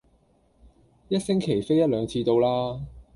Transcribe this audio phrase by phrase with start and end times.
[1.09, 2.81] 一星期飛一兩次到啦